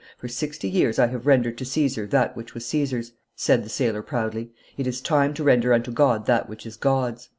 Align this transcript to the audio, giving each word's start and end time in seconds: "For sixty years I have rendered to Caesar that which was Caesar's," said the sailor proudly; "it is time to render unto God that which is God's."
"For 0.17 0.27
sixty 0.27 0.67
years 0.67 0.97
I 0.97 1.05
have 1.05 1.27
rendered 1.27 1.59
to 1.59 1.65
Caesar 1.65 2.07
that 2.07 2.35
which 2.35 2.55
was 2.55 2.65
Caesar's," 2.65 3.11
said 3.35 3.63
the 3.63 3.69
sailor 3.69 4.01
proudly; 4.01 4.49
"it 4.75 4.87
is 4.87 4.99
time 4.99 5.35
to 5.35 5.43
render 5.43 5.73
unto 5.73 5.91
God 5.91 6.25
that 6.25 6.49
which 6.49 6.65
is 6.65 6.75
God's." 6.75 7.29